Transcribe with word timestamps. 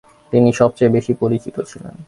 তিনি 0.33 0.49
সবচেয়ে 0.53 0.91
বেশি 0.91 1.13
পরিচিত 1.13 1.55
ছিলেন। 1.61 1.95